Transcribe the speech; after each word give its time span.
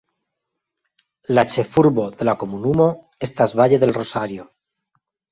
La 1.33 1.41
ĉefurbo 1.55 2.05
de 2.21 2.25
la 2.29 2.33
komunumo 2.43 2.87
estas 3.27 3.53
Valle 3.59 3.79
del 3.85 3.93
Rosario. 3.99 4.47